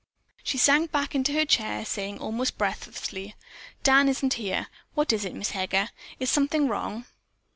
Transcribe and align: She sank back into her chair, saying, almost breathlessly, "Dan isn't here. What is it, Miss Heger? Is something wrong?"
She 0.43 0.57
sank 0.57 0.91
back 0.91 1.13
into 1.13 1.31
her 1.33 1.45
chair, 1.45 1.85
saying, 1.85 2.17
almost 2.17 2.57
breathlessly, 2.57 3.35
"Dan 3.83 4.09
isn't 4.09 4.33
here. 4.33 4.65
What 4.95 5.13
is 5.13 5.25
it, 5.25 5.35
Miss 5.35 5.51
Heger? 5.51 5.89
Is 6.19 6.31
something 6.31 6.67
wrong?" 6.67 7.05